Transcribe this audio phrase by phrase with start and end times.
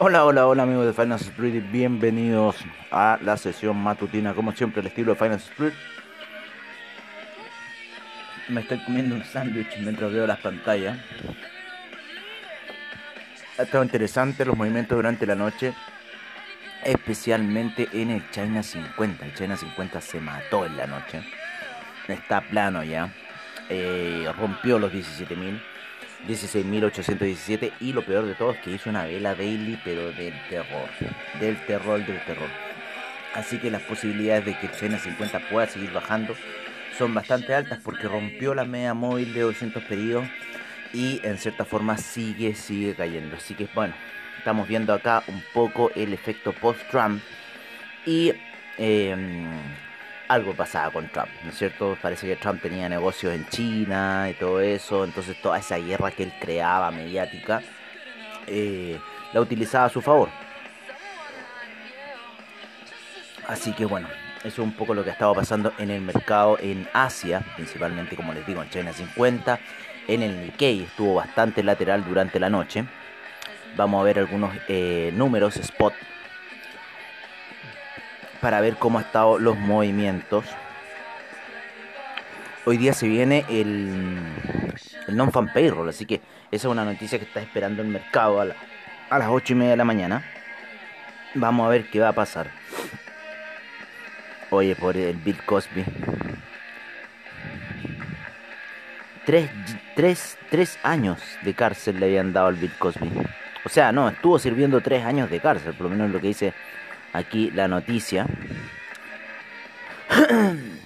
[0.00, 2.54] Hola, hola, hola amigos de Finance Street, bienvenidos
[2.92, 5.72] a la sesión matutina, como siempre el estilo de Finance Street.
[8.48, 10.96] Me estoy comiendo un sándwich mientras veo las pantallas.
[13.58, 15.74] Ha estado interesante los movimientos durante la noche,
[16.84, 19.26] especialmente en el China 50.
[19.26, 21.24] El China 50 se mató en la noche.
[22.06, 23.12] Está plano ya.
[23.68, 25.60] Eh, rompió los 17.000
[26.26, 30.88] 16.817 y lo peor de todo es que hizo una vela daily pero del terror,
[31.40, 32.48] del terror, del terror.
[33.34, 36.34] Así que las posibilidades de que el China 50 pueda seguir bajando
[36.96, 40.26] son bastante altas porque rompió la media móvil de 200 pedidos
[40.92, 43.36] y en cierta forma sigue, sigue cayendo.
[43.36, 43.94] Así que bueno,
[44.38, 47.22] estamos viendo acá un poco el efecto post-Trump
[48.04, 48.32] y...
[48.78, 49.16] Eh,
[50.28, 51.96] algo pasaba con Trump, ¿no es cierto?
[52.00, 56.24] Parece que Trump tenía negocios en China y todo eso, entonces toda esa guerra que
[56.24, 57.62] él creaba mediática
[58.46, 58.98] eh,
[59.32, 60.28] la utilizaba a su favor.
[63.46, 64.08] Así que bueno,
[64.40, 68.14] eso es un poco lo que ha estado pasando en el mercado en Asia, principalmente
[68.14, 69.58] como les digo en China 50,
[70.08, 72.84] en el Nikkei estuvo bastante lateral durante la noche.
[73.76, 75.94] Vamos a ver algunos eh, números spot
[78.40, 80.44] para ver cómo han estado los movimientos.
[82.64, 84.18] Hoy día se viene el,
[85.06, 86.16] el non-fan payroll, así que
[86.50, 88.46] esa es una noticia que está esperando el mercado a,
[89.10, 90.24] a las 8 y media de la mañana.
[91.34, 92.50] Vamos a ver qué va a pasar.
[94.50, 95.84] Oye, por el Bill Cosby.
[99.26, 99.50] Tres,
[99.94, 103.10] tres, tres años de cárcel le habían dado al Bill Cosby.
[103.64, 106.54] O sea, no, estuvo sirviendo tres años de cárcel, por lo menos lo que dice
[107.12, 108.26] aquí la noticia.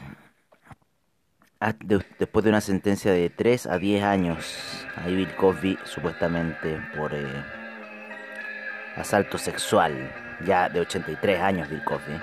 [1.65, 7.15] Ah, después de una sentencia de 3 a 10 años a Bill Cosby supuestamente por
[7.15, 7.25] eh,
[8.97, 10.13] asalto sexual,
[10.45, 12.21] ya de 83 años Bill Cosby.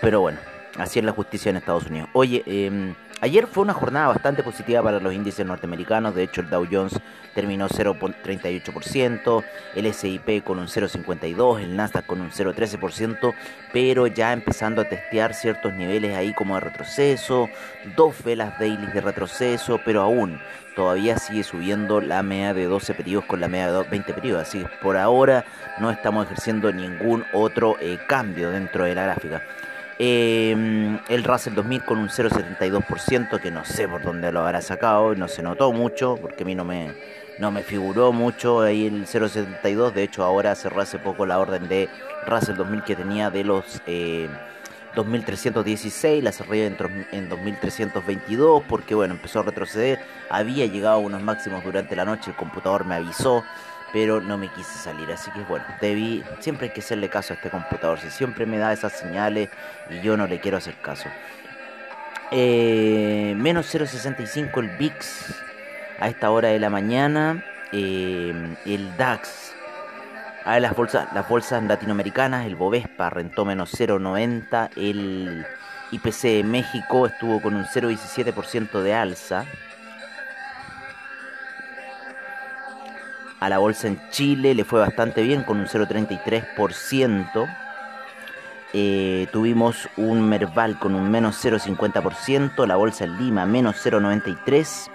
[0.00, 0.40] Pero bueno,
[0.78, 2.08] así es la justicia en Estados Unidos.
[2.12, 2.92] Oye, eh,
[3.24, 7.00] Ayer fue una jornada bastante positiva para los índices norteamericanos, de hecho el Dow Jones
[7.34, 13.34] terminó 0.38%, el SIP con un 0.52%, el Nasdaq con un 0.13%,
[13.72, 17.48] pero ya empezando a testear ciertos niveles ahí como de retroceso,
[17.96, 20.38] dos velas daily de retroceso, pero aún
[20.76, 24.58] todavía sigue subiendo la media de 12 periodos con la media de 20 periodos, así
[24.58, 25.46] que por ahora
[25.78, 29.42] no estamos ejerciendo ningún otro eh, cambio dentro de la gráfica.
[29.98, 35.14] Eh, el Russell 2000 con un 0,72%, que no sé por dónde lo habrá sacado,
[35.14, 36.92] no se notó mucho, porque a mí no me,
[37.38, 39.92] no me figuró mucho ahí el 0,72.
[39.92, 41.88] De hecho, ahora cerró hace poco la orden de
[42.26, 44.28] Russell 2000 que tenía de los eh,
[44.96, 46.76] 2316, la cerré en,
[47.12, 50.00] en 2322, porque bueno, empezó a retroceder.
[50.30, 53.44] Había llegado a unos máximos durante la noche, el computador me avisó
[53.94, 55.08] pero no me quise salir.
[55.12, 58.00] Así que bueno, debí, siempre hay que hacerle caso a este computador.
[58.00, 59.50] Si siempre me da esas señales
[59.88, 61.08] y yo no le quiero hacer caso.
[62.32, 65.34] Eh, menos 0.65 el VIX
[66.00, 67.44] a esta hora de la mañana.
[67.70, 69.54] Eh, el DAX.
[70.44, 74.70] A las bolsas, las bolsas latinoamericanas, el Bovespa rentó menos 0.90.
[74.76, 75.46] El
[75.92, 79.46] IPC de México estuvo con un 0.17% de alza.
[83.44, 87.46] A la bolsa en Chile le fue bastante bien con un 0,33%.
[88.72, 92.66] Eh, tuvimos un Merval con un menos 0,50%.
[92.66, 94.90] La bolsa en Lima menos 0,93%.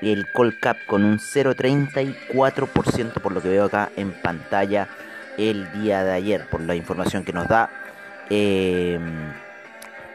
[0.00, 4.88] El Colcap con un 0,34% por lo que veo acá en pantalla
[5.36, 7.68] el día de ayer, por la información que nos da.
[8.30, 8.98] Eh,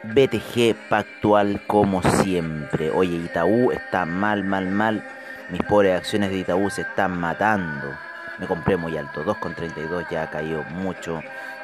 [0.05, 2.89] BTG Pactual como siempre.
[2.89, 5.03] Oye, Itaú está mal, mal, mal
[5.49, 7.95] mis pobres acciones de Itaú se están matando.
[8.37, 11.21] Me compré muy alto, 2,32 ya ha caído mucho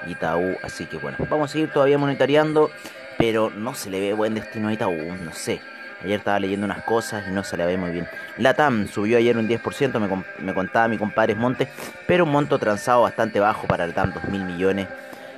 [0.07, 0.57] Itaú.
[0.63, 2.69] Así que bueno, vamos a seguir todavía monitoreando.
[3.17, 5.61] Pero no se le ve buen destino a Itaú, no sé.
[6.03, 8.07] Ayer estaba leyendo unas cosas y no se le ve muy bien.
[8.37, 11.69] La TAM subió ayer un 10%, me, me contaba mi compadre Montes,
[12.05, 14.87] pero un monto transado bastante bajo para el TAM, 2 mil millones.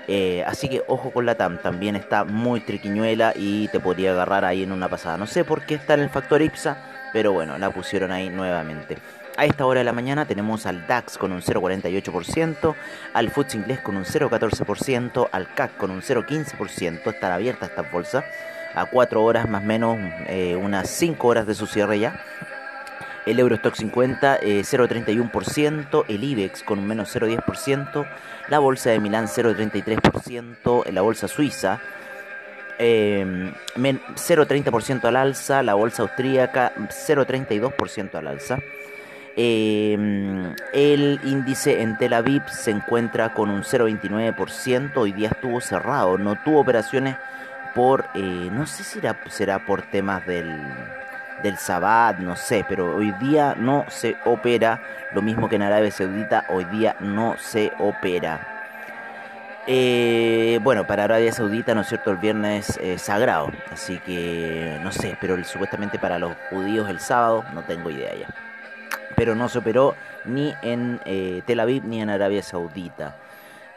[0.08, 4.46] Eh, así que ojo con la TAM, también está muy triquiñuela y te podría agarrar
[4.46, 5.18] ahí en una pasada.
[5.18, 6.78] No sé por qué está en el factor IPSA,
[7.14, 8.98] pero bueno, la pusieron ahí nuevamente.
[9.38, 12.76] A esta hora de la mañana tenemos al DAX con un 0,48%,
[13.14, 18.26] al FTSE inglés con un 0,14%, al CAC con un 0,15%, están abiertas estas bolsas,
[18.74, 22.20] a 4 horas más o menos, eh, unas 5 horas de su cierre ya.
[23.28, 28.08] El Eurostock 50, 0,31%, el IBEX con un menos 0,10%,
[28.48, 31.80] la bolsa de Milán 0,33%, la bolsa suiza
[32.78, 38.60] 0,30% em, al alza, la bolsa austríaca 0,32% al alza.
[39.36, 44.98] Em, el índice en Tel Aviv se encuentra con un 0,29%.
[44.98, 47.18] Hoy día estuvo cerrado, no tuvo operaciones
[47.76, 49.00] por, eh, no sé si
[49.30, 50.60] será por temas del,
[51.44, 54.82] del Sabbat, no sé, pero hoy día no se opera.
[55.14, 58.57] Lo mismo que en Arabia Saudita, hoy día no se opera.
[59.68, 62.12] Eh, bueno, para Arabia Saudita, ¿no es cierto?
[62.12, 67.44] El viernes es sagrado, así que no sé, pero supuestamente para los judíos el sábado,
[67.54, 68.34] no tengo idea ya
[69.18, 73.18] pero no se operó ni en eh, Tel Aviv ni en Arabia Saudita.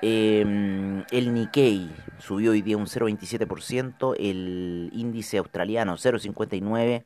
[0.03, 7.05] Em, el Nikkei subió hoy día un 0,27%, el índice australiano 0,59%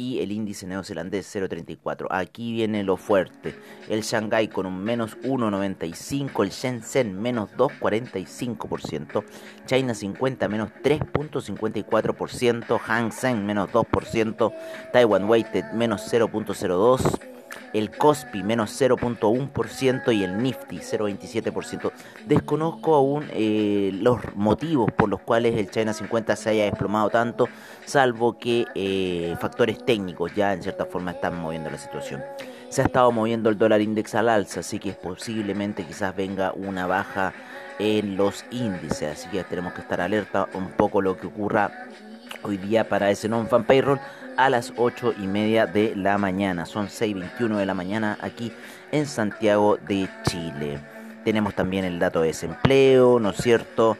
[0.00, 2.06] y el índice neozelandés 0,34.
[2.10, 3.54] Aquí viene lo fuerte.
[3.86, 9.22] El Shanghai con un menos 1,95, el Shenzhen menos 2,45%,
[9.66, 14.54] China 50 menos 3,54%, Hang Seng menos 2%,
[14.90, 17.39] Taiwan Weighted menos 0,02%
[17.72, 21.92] el COSPI menos 0.1% y el Nifty 0.27%.
[22.26, 27.48] Desconozco aún eh, los motivos por los cuales el China 50 se haya desplomado tanto,
[27.84, 32.22] salvo que eh, factores técnicos ya en cierta forma están moviendo la situación.
[32.68, 36.86] Se ha estado moviendo el dólar index al alza, así que posiblemente quizás venga una
[36.86, 37.32] baja
[37.78, 41.88] en los índices, así que tenemos que estar alerta un poco lo que ocurra
[42.42, 44.00] hoy día para ese non-fan payroll
[44.44, 46.64] a las 8 y media de la mañana.
[46.64, 48.50] Son 6.21 de la mañana aquí
[48.90, 50.78] en Santiago de Chile.
[51.24, 53.98] Tenemos también el dato de desempleo, ¿no es cierto?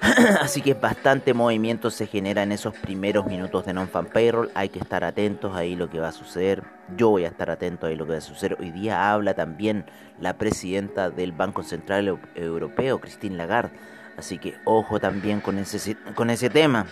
[0.40, 4.50] Así que bastante movimiento se genera en esos primeros minutos de non-fan payroll.
[4.54, 6.62] Hay que estar atentos ahí lo que va a suceder.
[6.96, 8.56] Yo voy a estar atento ahí lo que va a suceder.
[8.58, 9.84] Hoy día habla también
[10.18, 13.76] la presidenta del Banco Central Europeo, Christine Lagarde.
[14.16, 16.86] Así que ojo también con ese, con ese tema.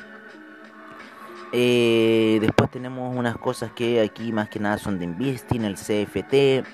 [1.53, 2.39] Eh,
[2.71, 6.65] tenemos unas cosas que aquí más que nada son de Investing, el CFT,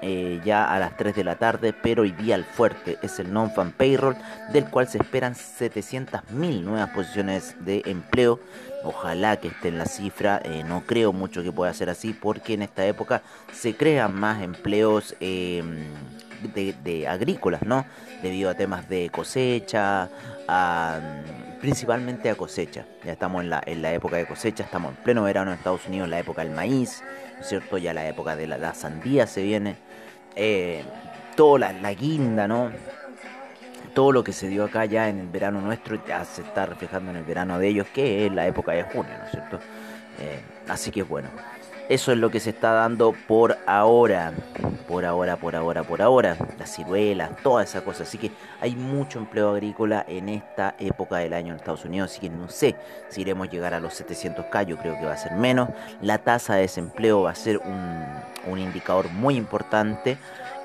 [0.00, 3.32] eh, ya a las 3 de la tarde, pero hoy día el fuerte es el
[3.32, 4.16] non-fan payroll,
[4.52, 8.38] del cual se esperan 700.000 nuevas posiciones de empleo.
[8.84, 12.54] Ojalá que esté en la cifra, eh, no creo mucho que pueda ser así, porque
[12.54, 15.84] en esta época se crean más empleos em,
[16.54, 17.84] de, agrícolas, ¿no?
[18.22, 20.08] Debido a temas de cosecha,
[20.46, 21.00] a
[21.60, 22.86] principalmente a cosecha.
[23.04, 25.86] Ya estamos en la, en la época de cosecha, estamos en pleno verano en Estados
[25.86, 27.02] Unidos, la época del maíz,
[27.34, 27.78] ¿no es cierto?
[27.78, 29.76] Ya la época de la, sandía se viene.
[30.36, 30.82] Eh,
[31.36, 32.70] toda la, guinda, ¿no?
[33.94, 37.10] Todo lo que se dio acá ya en el verano nuestro ya se está reflejando
[37.10, 39.58] en el verano de ellos, que es la época de junio, ¿no es cierto?
[40.20, 41.28] Eh, así que bueno.
[41.88, 44.34] Eso es lo que se está dando por ahora.
[44.86, 46.36] Por ahora, por ahora, por ahora.
[46.58, 48.02] Las ciruelas, toda esa cosa.
[48.02, 48.30] Así que
[48.60, 52.10] hay mucho empleo agrícola en esta época del año en Estados Unidos.
[52.10, 52.76] Así que no sé
[53.08, 54.66] si iremos a llegar a los 700K.
[54.66, 55.70] Yo creo que va a ser menos.
[56.02, 58.04] La tasa de desempleo va a ser un,
[58.46, 60.18] un indicador muy importante.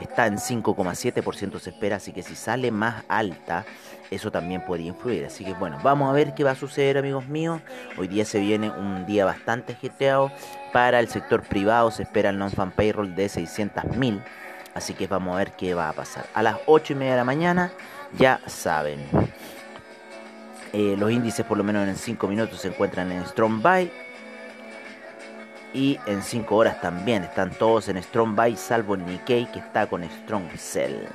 [0.03, 1.95] Está en 5,7% se espera.
[1.95, 3.65] Así que si sale más alta
[4.11, 5.25] eso también podría influir.
[5.25, 7.61] Así que bueno, vamos a ver qué va a suceder amigos míos.
[7.97, 10.29] Hoy día se viene un día bastante ajetreado.
[10.73, 14.21] Para el sector privado se espera el non-fan payroll de 600.000.
[14.75, 16.25] Así que vamos a ver qué va a pasar.
[16.33, 17.71] A las 8 y media de la mañana,
[18.17, 18.99] ya saben.
[20.73, 23.91] Eh, los índices por lo menos en 5 minutos se encuentran en Strong Buy.
[25.73, 30.03] Y en 5 horas también están todos en Strong Buy, salvo Nikkei que está con
[30.03, 31.07] Strong Sell.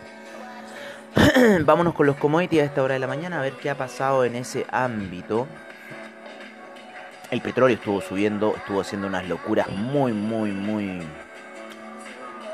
[1.65, 4.25] Vámonos con los commodities a esta hora de la mañana a ver qué ha pasado
[4.25, 5.47] en ese ámbito.
[7.31, 11.07] El petróleo estuvo subiendo, estuvo haciendo unas locuras muy, muy, muy,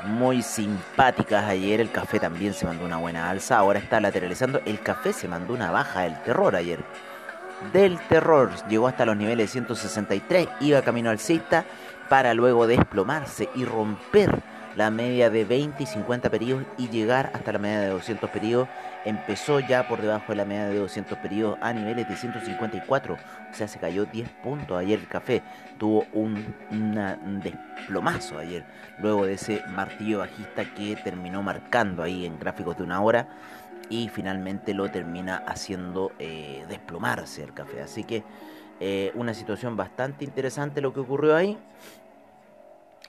[0.03, 1.81] muy simpáticas ayer.
[1.81, 4.61] El café también se mandó una buena alza, ahora está lateralizando.
[4.65, 6.79] El café se mandó una baja del terror ayer.
[7.73, 11.63] Del terror, llegó hasta los niveles de 163, iba camino alcista
[12.09, 14.41] para luego desplomarse y romper
[14.75, 18.67] la media de 20 y 50 periodos y llegar hasta la media de 200 periodos.
[19.05, 23.13] Empezó ya por debajo de la media de 200 periodos a niveles de 154.
[23.13, 25.43] O sea, se cayó 10 puntos ayer el café.
[25.77, 26.55] Tuvo un,
[27.41, 28.65] desplomazo ayer.
[28.99, 33.27] Luego de ese martillo bajista que terminó marcando ahí en gráficos de una hora.
[33.89, 37.81] Y finalmente lo termina haciendo eh, desplomarse el café.
[37.81, 38.23] Así que
[38.79, 41.57] eh, una situación bastante interesante lo que ocurrió ahí.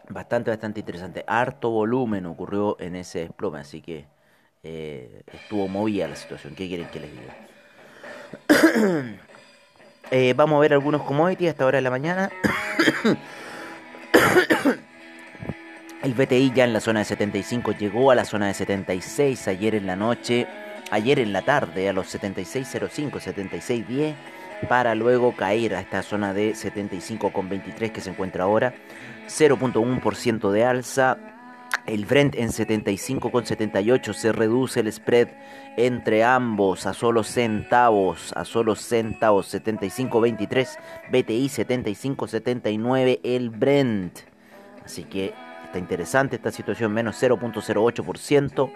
[0.09, 1.25] Bastante, bastante interesante.
[1.27, 4.07] Harto volumen ocurrió en ese desplome, así que
[4.63, 6.55] eh, estuvo movida la situación.
[6.55, 7.35] ¿Qué quieren que les diga?
[10.13, 12.31] Eh, vamos a ver algunos commodities a esta hora de la mañana.
[16.05, 19.75] El BTI ya en la zona de 75 llegó a la zona de 76 ayer
[19.75, 20.47] en la noche,
[20.93, 24.15] ayer en la tarde a los 76.05, 76.10
[24.69, 28.75] para luego caer a esta zona de 75,23 que se encuentra ahora.
[29.27, 31.19] 0.1% de alza.
[31.87, 35.29] El Brent en 75,78 se reduce el spread
[35.77, 40.79] entre ambos a solo centavos, a solo centavos, 75,23,
[41.11, 44.19] BTI 75,79 el Brent.
[44.85, 45.33] Así que
[45.79, 48.73] interesante esta situación, menos 0.08%.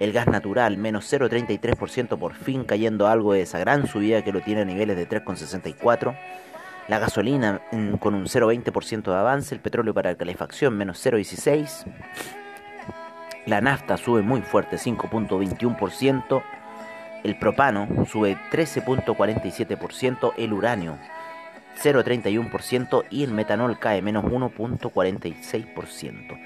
[0.00, 4.40] El gas natural, menos 0.33%, por fin cayendo algo de esa gran subida que lo
[4.40, 6.16] tiene a niveles de 3.64.
[6.88, 7.62] La gasolina
[7.98, 11.84] con un 0.20% de avance, el petróleo para calefacción menos 0.16%.
[13.46, 16.42] La nafta sube muy fuerte, 5.21%.
[17.24, 20.32] El propano sube 13.47%.
[20.36, 20.98] El uranio
[21.82, 26.38] 0.31% y el metanol cae menos 1.46%.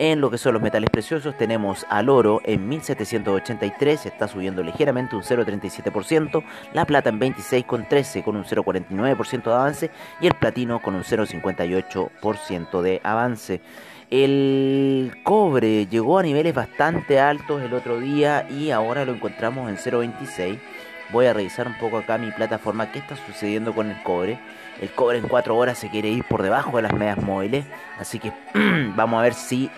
[0.00, 5.14] En lo que son los metales preciosos tenemos al oro en 1783, está subiendo ligeramente
[5.14, 9.90] un 0,37%, la plata en 26,13 con un 0,49% de avance
[10.22, 13.60] y el platino con un 0,58% de avance.
[14.08, 19.76] El cobre llegó a niveles bastante altos el otro día y ahora lo encontramos en
[19.76, 20.58] 0.26.
[21.12, 24.38] Voy a revisar un poco acá mi plataforma qué está sucediendo con el cobre.
[24.80, 27.66] El cobre en 4 horas se quiere ir por debajo de las medias móviles.
[27.98, 28.32] Así que
[28.96, 29.70] vamos a ver si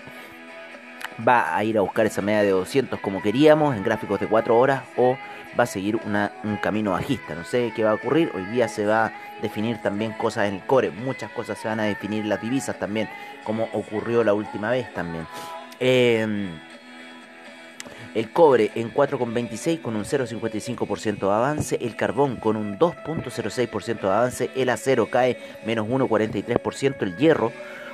[1.27, 4.57] va a ir a buscar esa media de 200 como queríamos en gráficos de 4
[4.57, 5.17] horas o
[5.59, 7.35] va a seguir un camino bajista.
[7.35, 8.31] No sé qué va a ocurrir.
[8.33, 9.11] Hoy día se va a
[9.41, 10.91] definir también cosas en el core.
[10.91, 13.09] Muchas cosas se van a definir las divisas también,
[13.43, 15.27] como ocurrió la última vez también.
[15.79, 16.49] Em,
[18.15, 21.77] el cobre en 4,26 con un 0,55% de avance.
[21.81, 24.49] El carbón con un 2,06% de avance.
[24.55, 27.01] El acero cae menos 1,43%.
[27.01, 27.51] El hierro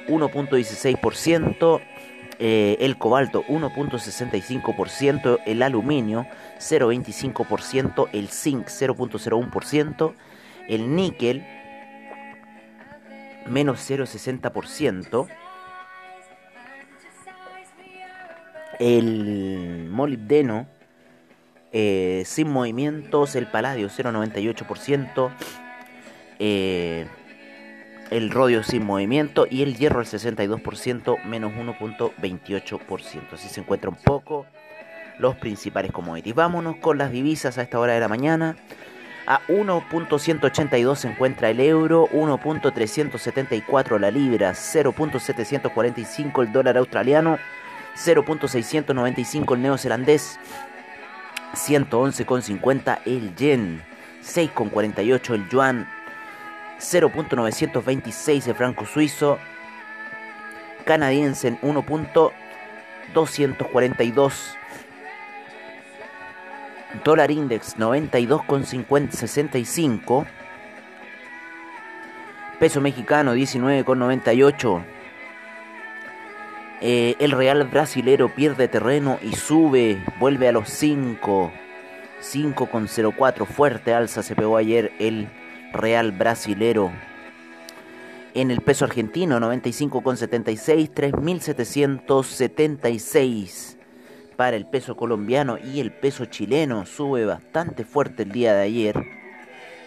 [0.08, 1.82] 1,16%.
[2.42, 6.26] Eh, el cobalto 1.65%, el aluminio
[6.58, 10.14] 0.25%, el zinc 0.01%,
[10.70, 11.46] el níquel
[13.46, 15.28] menos 0.60%,
[18.80, 20.68] el molibdeno
[21.72, 25.30] eh, sin movimientos, el paladio 0.98%,
[26.40, 27.06] eh,
[28.10, 33.34] el rodio sin movimiento y el hierro al 62% menos 1.28%.
[33.34, 34.48] Así se encuentran un poco
[35.20, 36.34] los principales commodities.
[36.34, 38.56] Vámonos con las divisas a esta hora de la mañana.
[39.28, 47.38] A 1.182 se encuentra el euro, 1.374 la libra, 0.745 el dólar australiano,
[48.00, 50.40] 0.695 el neozelandés,
[51.54, 53.84] 111.50 el yen,
[54.24, 55.90] 6.48 el yuan,
[56.80, 59.38] 0.926 el franco suizo,
[60.86, 64.34] canadiense en 1.242,
[67.04, 70.26] dólar index 92,65,
[72.60, 74.99] peso mexicano 19,98.
[76.82, 81.52] Eh, el real brasilero pierde terreno y sube, vuelve a los 5,
[82.22, 85.28] 5,04, fuerte alza se pegó ayer el
[85.74, 86.94] real brasilero.
[88.34, 93.76] En el peso argentino 95,76, 3.776
[94.38, 96.86] para el peso colombiano y el peso chileno.
[96.86, 99.19] Sube bastante fuerte el día de ayer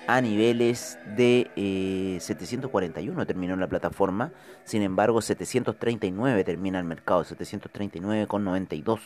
[0.07, 4.33] a niveles de 741 eh, terminó la plataforma,
[4.65, 9.01] sin embargo 739 termina el mercado, 739,92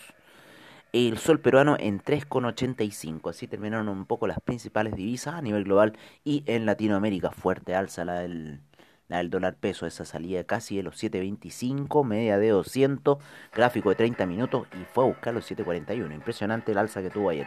[0.93, 3.31] el sol peruano en 3,85.
[3.31, 5.93] Así terminaron un poco las principales divisas a nivel global
[6.25, 7.31] y en Latinoamérica.
[7.31, 8.61] Fuerte alza la del,
[9.09, 13.19] la del dólar peso, esa salida casi de los 7.25, media de 200,
[13.53, 16.15] gráfico de 30 minutos y fue a buscar los 7.41.
[16.15, 17.47] Impresionante el alza que tuvo ayer.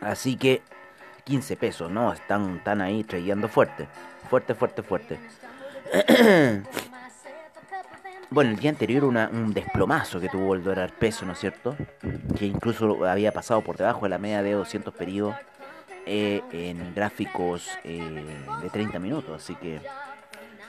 [0.00, 0.62] Así que
[1.26, 2.12] 15 pesos, ¿no?
[2.12, 3.88] Están, están ahí trayendo fuerte.
[4.30, 5.18] Fuerte, fuerte, fuerte.
[8.28, 11.76] Bueno, el día anterior una, un desplomazo que tuvo el dólar peso, ¿no es cierto?
[12.36, 15.36] Que incluso había pasado por debajo de la media de 200 periodos
[16.06, 18.26] eh, en gráficos eh,
[18.62, 19.42] de 30 minutos.
[19.42, 19.80] Así que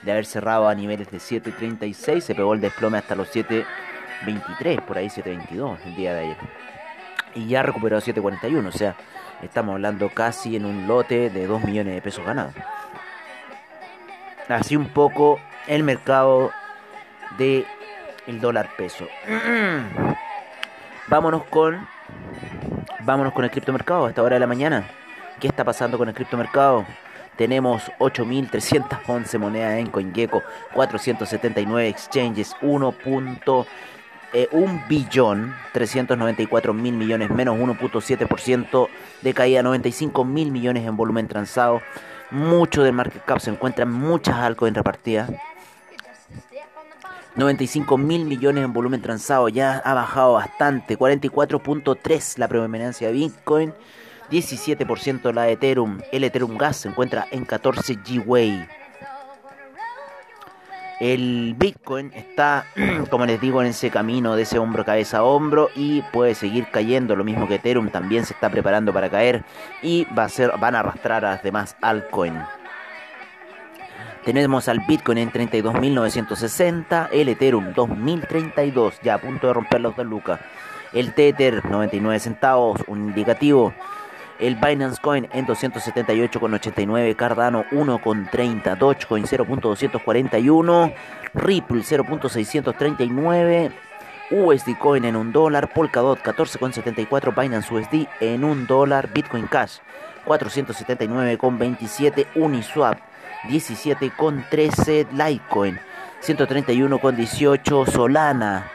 [0.02, 4.96] de haber cerrado a niveles de 7.36 se pegó el desplome hasta los 7.23, por
[4.96, 6.36] ahí 7.22 el día de ayer.
[7.34, 8.96] Y ya recuperó 7.41, o sea,
[9.42, 12.54] estamos hablando casi en un lote de 2 millones de pesos ganados.
[14.48, 16.50] Así un poco el mercado
[17.36, 17.66] de
[18.26, 19.06] el dólar peso.
[21.08, 21.86] vámonos con
[23.00, 24.84] vámonos con el criptomercado a esta hora de la mañana.
[25.40, 26.84] ¿Qué está pasando con el criptomercado?
[27.36, 30.42] Tenemos 8.311 monedas en CoinGecko,
[30.74, 33.66] 479 exchanges, 1.1
[34.32, 34.48] eh,
[34.88, 38.88] billón 394 mil millones, menos 1.7%
[39.22, 41.80] de caída, 95 mil millones en volumen transado.
[42.30, 45.30] Mucho del market cap se encuentra muchas altcoins repartidas.
[47.36, 53.72] 95 mil millones en volumen transado, ya ha bajado bastante, 44.3 la predominancia de Bitcoin,
[54.30, 58.77] 17% la de Ethereum, el Ethereum Gas se encuentra en 14 G-Way.
[61.00, 62.66] El Bitcoin está,
[63.10, 66.66] como les digo, en ese camino de ese hombro cabeza a hombro y puede seguir
[66.72, 67.14] cayendo.
[67.14, 69.44] Lo mismo que Ethereum también se está preparando para caer
[69.82, 72.44] y va a ser, van a arrastrar a las demás altcoins.
[74.24, 80.04] Tenemos al Bitcoin en 32.960, el Ethereum 2.032, ya a punto de romper los 2
[80.04, 80.40] lucas.
[80.92, 83.72] El Tether 99 centavos, un indicativo.
[84.38, 90.94] El Binance Coin en 278,89, Cardano 1,30, Dogecoin 0.241,
[91.34, 93.72] Ripple 0.639,
[94.30, 99.78] USD Coin en 1 dólar, Polkadot 14,74, Binance USD en 1 dólar, Bitcoin Cash
[100.24, 103.00] 479,27, Uniswap
[103.48, 105.80] 17,13, Litecoin
[106.22, 108.70] 131,18, Solana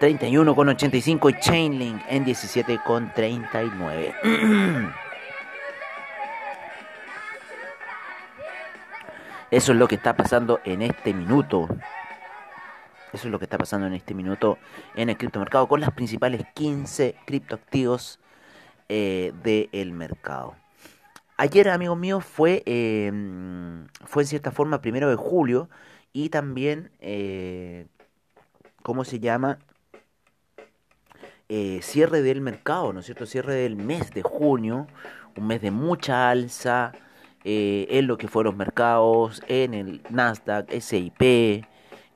[0.00, 4.94] 31,85 y Chainlink en 17,39.
[9.50, 11.68] Eso es lo que está pasando en este minuto.
[13.12, 14.58] Eso es lo que está pasando en este minuto
[14.94, 18.20] en el criptomercado con las principales 15 criptoactivos
[18.88, 20.54] eh, del mercado.
[21.36, 25.68] Ayer, amigos míos, fue, em, fue en cierta forma primero de julio
[26.12, 27.86] y también, eh,
[28.84, 29.58] ¿cómo se llama?
[31.48, 33.26] Eh, cierre del mercado, ¿no es cierto?
[33.26, 34.86] Cierre del mes de junio,
[35.36, 36.92] un mes de mucha alza
[37.44, 41.22] eh, en lo que fueron los mercados, en el Nasdaq, SIP,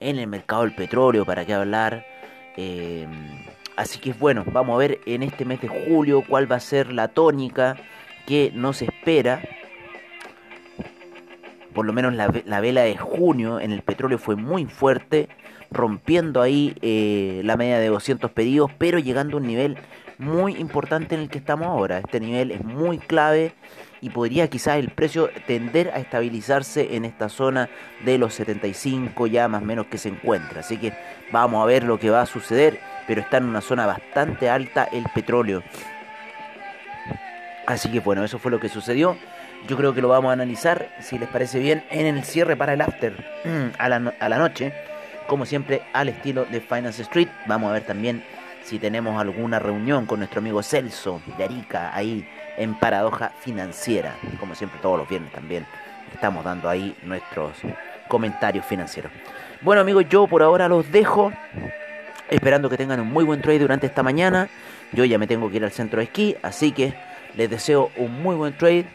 [0.00, 2.04] en el mercado del petróleo, para qué hablar.
[2.56, 3.06] Eh,
[3.76, 6.92] así que bueno, vamos a ver en este mes de julio cuál va a ser
[6.92, 7.76] la tónica
[8.26, 9.42] que nos espera.
[11.72, 15.28] Por lo menos la vela de junio en el petróleo fue muy fuerte
[15.70, 19.76] rompiendo ahí eh, la media de 200 pedidos, pero llegando a un nivel
[20.18, 21.98] muy importante en el que estamos ahora.
[21.98, 23.52] Este nivel es muy clave
[24.00, 27.68] y podría quizás el precio tender a estabilizarse en esta zona
[28.04, 30.60] de los 75 ya más o menos que se encuentra.
[30.60, 30.92] Así que
[31.32, 34.84] vamos a ver lo que va a suceder, pero está en una zona bastante alta
[34.84, 35.62] el petróleo.
[37.66, 39.16] Así que bueno, eso fue lo que sucedió.
[39.66, 42.74] Yo creo que lo vamos a analizar, si les parece bien, en el cierre para
[42.74, 43.14] el after
[43.78, 44.74] a la, a la noche
[45.26, 47.28] como siempre al estilo de Finance Street.
[47.46, 48.22] Vamos a ver también
[48.64, 54.14] si tenemos alguna reunión con nuestro amigo Celso de Arica ahí en Paradoja Financiera.
[54.40, 55.66] Como siempre todos los viernes también
[56.12, 57.52] estamos dando ahí nuestros
[58.08, 59.12] comentarios financieros.
[59.60, 61.32] Bueno amigos, yo por ahora los dejo.
[62.30, 64.48] Esperando que tengan un muy buen trade durante esta mañana.
[64.92, 66.94] Yo ya me tengo que ir al centro de esquí, así que
[67.36, 68.86] les deseo un muy buen trade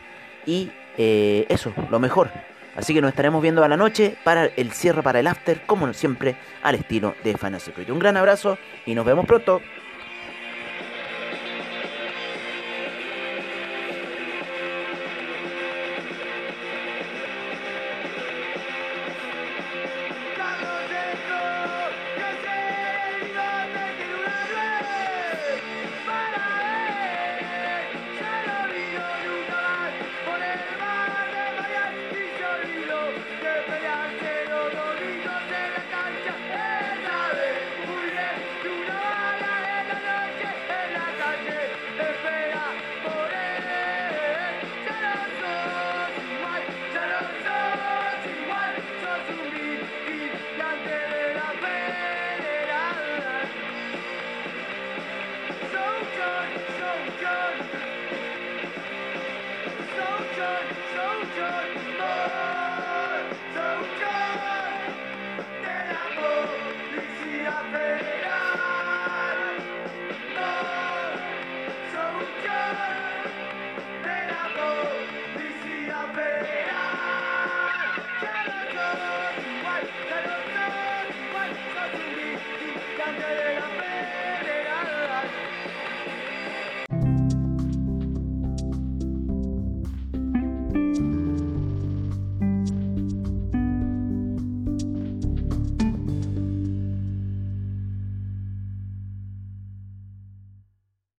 [0.45, 2.29] y eh, eso, lo mejor.
[2.75, 5.91] Así que nos estaremos viendo a la noche para el cierre para el after, como
[5.93, 7.89] siempre, al estilo de Secret.
[7.89, 9.61] Un gran abrazo y nos vemos pronto.